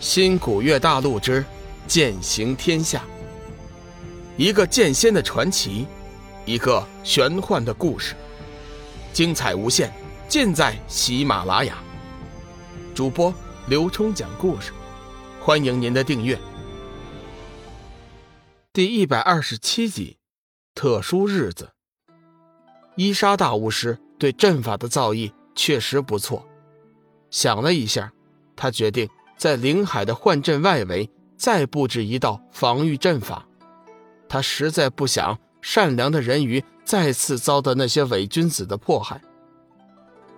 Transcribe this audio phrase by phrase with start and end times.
[0.00, 1.44] 新古月大陆之
[1.86, 3.04] 剑行天下，
[4.38, 5.86] 一个剑仙的传奇，
[6.46, 8.14] 一个玄幻的故事，
[9.12, 9.92] 精彩无限，
[10.26, 11.76] 尽在喜马拉雅。
[12.94, 13.32] 主播
[13.66, 14.72] 刘冲讲故事，
[15.38, 16.38] 欢迎您的订阅。
[18.72, 20.16] 第一百二十七集，
[20.74, 21.72] 特殊日子。
[22.96, 26.48] 伊莎大巫师对阵法的造诣确实不错，
[27.30, 28.10] 想了一下，
[28.56, 29.06] 他决定。
[29.40, 33.46] 在灵海的幻阵外围再布置一道防御阵法，
[34.28, 39.18] 他实在不想善良的人鱼再次遭到那些伪君子的迫害。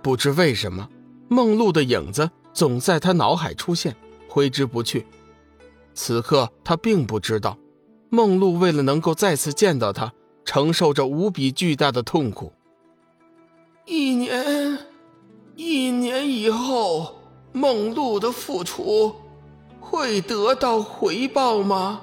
[0.00, 0.88] 不知为什么，
[1.28, 3.94] 梦露的影子总在他脑海出现，
[4.30, 5.04] 挥之不去。
[5.92, 7.58] 此刻他并不知道，
[8.08, 10.10] 梦露为了能够再次见到他，
[10.42, 12.50] 承受着无比巨大的痛苦。
[13.84, 14.78] 一年，
[15.54, 17.15] 一年以后。
[17.56, 19.16] 梦露的付出
[19.80, 22.02] 会得到回报吗？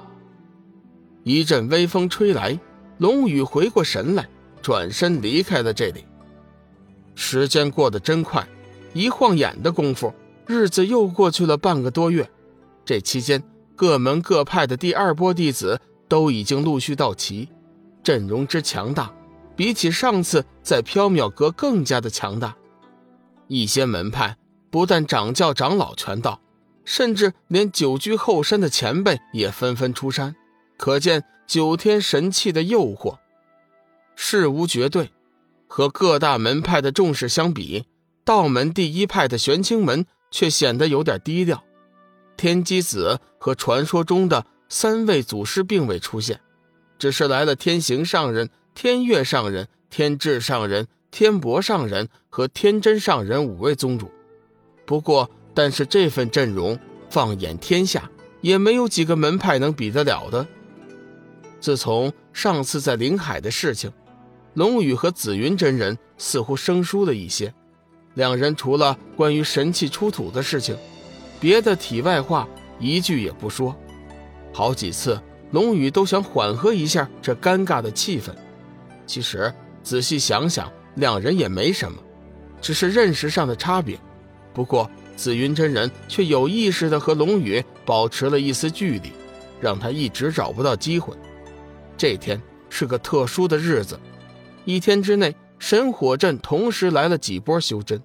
[1.22, 2.58] 一阵微风吹来，
[2.98, 4.28] 龙宇回过神来，
[4.60, 6.04] 转身离开了这里。
[7.14, 8.44] 时间过得真快，
[8.94, 10.12] 一晃眼的功夫，
[10.44, 12.28] 日子又过去了半个多月。
[12.84, 13.40] 这期间，
[13.76, 17.48] 各门各派的第二波弟子都已经陆续到齐，
[18.02, 19.14] 阵容之强大，
[19.54, 22.56] 比起上次在缥缈阁更加的强大。
[23.46, 24.36] 一些门派。
[24.74, 26.40] 不但掌教、长老全到，
[26.84, 30.34] 甚至连久居后山的前辈也纷纷出山，
[30.76, 33.18] 可见九天神器的诱惑。
[34.16, 35.12] 事无绝对，
[35.68, 37.84] 和各大门派的重视相比，
[38.24, 41.62] 道门第一派的玄清门却显得有点低调。
[42.36, 46.40] 天机子和传说中的三位祖师并未出现，
[46.98, 54.10] 只是来了天行上人、天月上人、天智上人、天博上人和天真上人五位宗主。
[54.86, 60.46] 不过，但是这份阵容放眼天下，也没有几个门派能比得了的。
[61.60, 63.90] 自从上次在灵海的事情，
[64.54, 67.52] 龙宇和紫云真人似乎生疏了一些。
[68.14, 70.76] 两人除了关于神器出土的事情，
[71.40, 72.46] 别的题外话
[72.78, 73.74] 一句也不说。
[74.52, 75.20] 好几次，
[75.50, 78.30] 龙宇都想缓和一下这尴尬的气氛。
[79.06, 81.98] 其实仔细想想，两人也没什么，
[82.60, 83.98] 只是认识上的差别。
[84.54, 89.12] 不过，紫云真人却有意识地和龙宇保持了一丝距离，
[89.60, 91.12] 让他一直找不到机会。
[91.96, 93.98] 这天是个特殊的日子，
[94.64, 98.00] 一天之内，神火镇同时来了几波修真，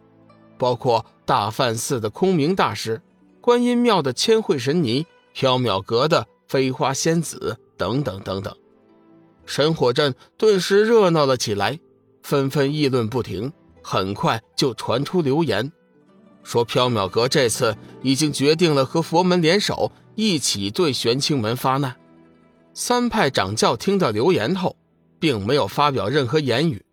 [0.57, 3.01] 包括大梵寺的空明大师、
[3.39, 5.05] 观音庙的千惠神尼、
[5.35, 8.55] 缥缈阁的飞花仙子等等等等。
[9.45, 11.79] 神火镇顿时热闹了起来，
[12.21, 13.51] 纷纷议论不停，
[13.83, 15.71] 很快就传出流言。
[16.43, 21.95] 说缥缈阁这次已经决定了和佛门联手，一起对玄清门发难。
[22.73, 24.75] 三派掌教听到流言后，
[25.19, 26.83] 并没有发表任何言语。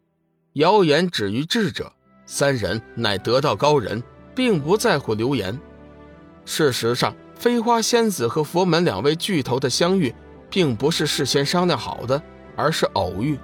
[0.54, 1.92] 谣言止于智者，
[2.26, 4.02] 三人乃得道高人，
[4.34, 5.58] 并不在乎流言。
[6.44, 10.14] 事实上，飞花仙子和佛门两位巨头的相遇，
[10.50, 12.20] 并不是事先商量好的，
[12.56, 13.38] 而是偶遇。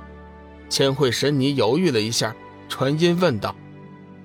[0.69, 2.35] 千惠神尼犹豫了一下，
[2.69, 3.55] 传音问道：“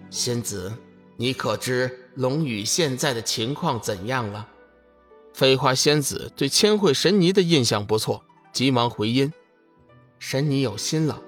[0.09, 0.71] 仙子。”
[1.19, 4.47] 你可知龙宇现在的情况怎样了？
[5.33, 8.23] 飞花仙子对千惠神尼的印象不错，
[8.53, 9.33] 急忙回音
[10.19, 11.19] ：“神尼有心了。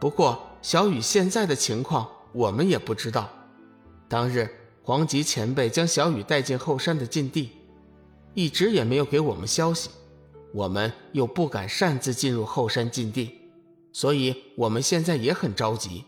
[0.00, 3.30] 不过小雨现在的情况我们也不知道。
[4.08, 4.48] 当日
[4.82, 7.50] 黄吉前辈将小雨带进后山的禁地，
[8.34, 9.90] 一直也没有给我们消息。
[10.52, 13.38] 我们又不敢擅自进入后山禁地，
[13.92, 16.04] 所以我们现在也很着急。”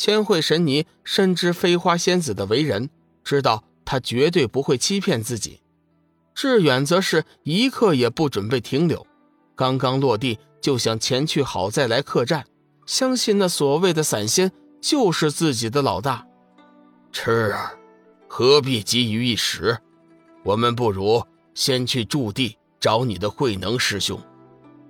[0.00, 2.88] 千惠神尼深知飞花仙子的为人，
[3.22, 5.60] 知道她绝对不会欺骗自己。
[6.34, 9.06] 志远则是一刻也不准备停留，
[9.54, 12.46] 刚刚落地就想前去好再来客栈，
[12.86, 14.50] 相信那所谓的散仙
[14.80, 16.26] 就是自己的老大。
[17.12, 17.78] 痴儿，
[18.26, 19.76] 何必急于一时？
[20.44, 21.22] 我们不如
[21.52, 24.18] 先去驻地找你的慧能师兄，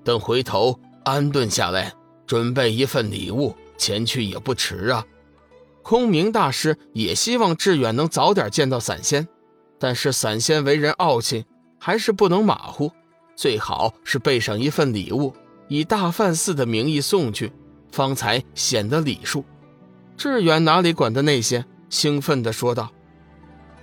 [0.04, 1.92] 等回头安顿下来，
[2.28, 3.52] 准备一份礼物。
[3.80, 5.06] 前去也不迟啊！
[5.82, 9.26] 空明大师也希望志远能早点见到散仙，
[9.78, 11.46] 但是散仙为人傲气，
[11.78, 12.92] 还是不能马虎，
[13.34, 15.34] 最好是备上一份礼物，
[15.68, 17.50] 以大梵寺的名义送去，
[17.90, 19.42] 方才显得礼数。
[20.18, 22.92] 志远哪里管的那些，兴奋地说道：“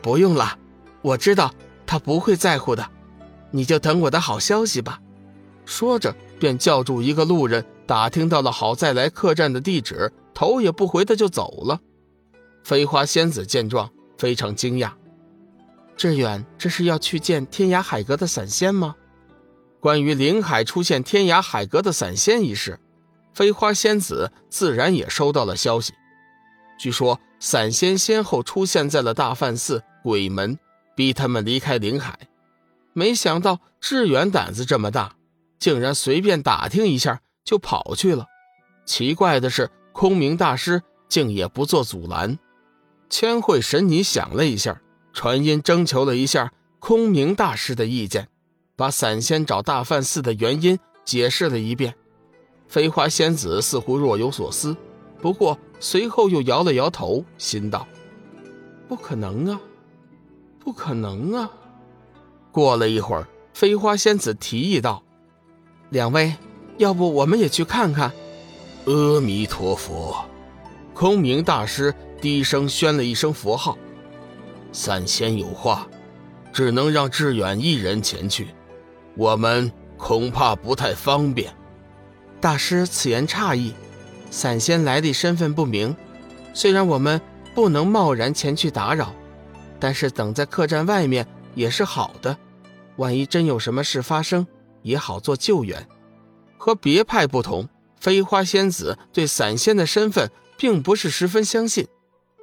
[0.03, 0.59] 不用了，
[1.01, 1.51] 我知道
[1.87, 2.87] 他不会在乎的，
[3.49, 4.99] 你就等我的好消息吧。”
[5.65, 7.65] 说着，便叫住一个路人。
[7.87, 11.79] 打听到了好再来客栈的地址，头也不回的就走了。
[12.63, 14.91] 飞花仙子见状非常惊讶
[15.95, 18.95] ：“志远，这是要去见天涯海阁的散仙吗？
[19.79, 22.77] 关于灵海出现天涯海阁的散仙一事，
[23.33, 25.93] 飞花仙子自然也收到了消息。
[26.77, 30.59] 据说散仙先后出现在了大梵寺、鬼门，
[30.93, 32.19] 逼他们离开灵海。
[32.91, 35.15] 没想到志远胆子这么大，
[35.57, 38.27] 竟然随便打听一下就跑去了。
[38.85, 42.37] 奇怪的是，空明大师竟也不做阻拦。
[43.09, 44.81] 千惠神尼想了一下。
[45.13, 48.27] 传音征求了一下空明大师的意见，
[48.75, 51.95] 把散仙找大梵寺的原因解释了一遍。
[52.67, 54.77] 飞花仙子似乎若有所思，
[55.19, 57.87] 不过随后又摇了摇头，心道
[58.87, 59.59] ：“不可能啊，
[60.59, 61.49] 不可能啊！”
[62.53, 65.01] 过了一会儿，飞花仙子提议道
[65.89, 66.35] ：“两位，
[66.77, 68.11] 要不我们也去看看？”
[68.85, 70.15] 阿弥陀佛，
[70.93, 73.77] 空明大师低声宣了一声佛号。
[74.71, 75.87] 散仙有话，
[76.53, 78.47] 只能让志远一人前去，
[79.15, 81.53] 我们恐怕不太方便。
[82.39, 83.73] 大师此言差矣，
[84.29, 85.95] 散仙来历身份不明，
[86.53, 87.19] 虽然我们
[87.55, 89.13] 不能贸然前去打扰，
[89.79, 91.25] 但是等在客栈外面
[91.55, 92.37] 也是好的，
[92.97, 94.45] 万一真有什么事发生，
[94.83, 95.87] 也好做救援。
[96.67, 101.87] 和别派不同，飞花仙子对散仙的身份并不是十分相信。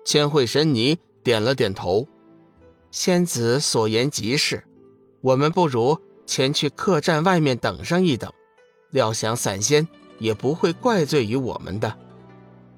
[0.02, 2.08] 千惠神尼点了点头。
[2.90, 4.64] 仙子所言极是，
[5.20, 8.32] 我们不如前去客栈外面等上一等。
[8.92, 9.86] 料想散仙
[10.18, 11.94] 也不会怪罪于我们的。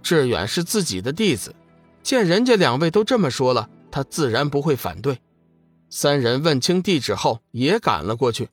[0.03, 1.55] 志远是自己的弟子，
[2.03, 5.21] 见人家两位都这么说了，他自然不会反对。
[5.91, 8.49] 三人问清地址后，也赶了过去。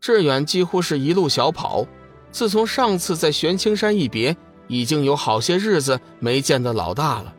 [0.00, 1.86] 志远几乎是一路小跑，
[2.34, 4.36] 自从上次在玄青山一别，
[4.66, 7.32] 已经有好些日子没见到老大了，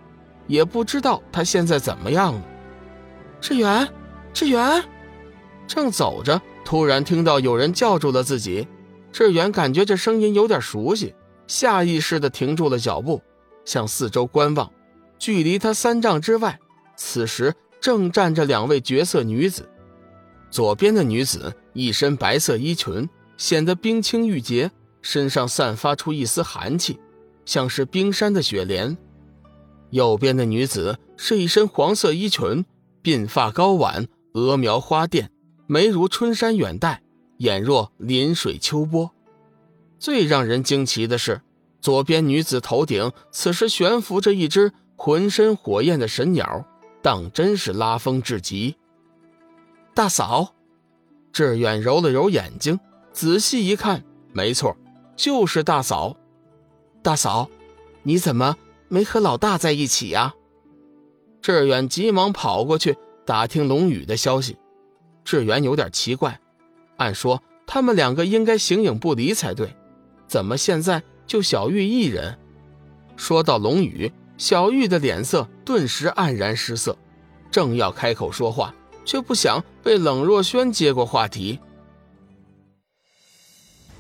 [0.48, 2.42] 也不知道他现在怎么样了。
[3.42, 3.86] 志远，
[4.34, 4.82] 志远，
[5.68, 8.66] 正走着，突然听到有人叫住了自己。
[9.12, 11.14] 志远感觉这声音有点熟悉，
[11.46, 13.22] 下意识地停住了脚步，
[13.66, 14.72] 向四周观望。
[15.20, 16.58] 距离他三丈之外，
[16.96, 19.70] 此时正站着两位绝色女子。
[20.50, 24.72] 左边的女子一身白色衣裙，显得冰清玉洁，
[25.06, 27.00] 身上散发出一丝寒气，
[27.46, 28.98] 像是冰山的雪莲。
[29.92, 32.66] 右边的女子是一身黄色衣裙。
[33.04, 35.28] 鬓发高挽，额描花钿，
[35.68, 37.04] 眉如春山远黛，
[37.38, 39.12] 眼若临水秋波。
[40.00, 41.40] 最让人惊奇的是，
[41.80, 46.66] 左边女子头顶此时悬浮着一只浑身火焰的神鸟，
[47.04, 48.76] 当真是拉风至极。
[49.94, 50.56] 大嫂，
[51.32, 52.80] 志远揉了揉眼睛，
[53.14, 54.04] 仔细一看，
[54.34, 54.76] 没错，
[55.16, 56.16] 就是大嫂。
[57.02, 57.50] 大嫂，
[58.04, 58.58] 你怎么
[58.88, 60.34] 没和老大在一起呀？
[61.42, 64.58] 志远急忙跑过去打听龙宇的消息。
[65.24, 66.40] 志远有点奇怪，
[66.98, 69.76] 按说他们两个应该形影不离才对，
[70.28, 72.38] 怎么现在就小玉一人？
[73.16, 76.98] 说到龙宇，小玉的脸色顿时黯然失色，
[77.50, 78.74] 正要开口说话，
[79.06, 81.60] 却不想被冷若轩接过话题。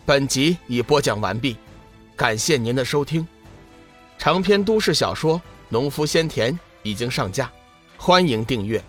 [0.05, 1.57] 本集已播讲完毕，
[2.15, 3.27] 感谢您的收听。
[4.17, 5.37] 长篇都市小说
[5.69, 6.53] 《农夫先田》。
[6.85, 7.51] 已经上架，
[7.97, 8.79] 欢迎订阅。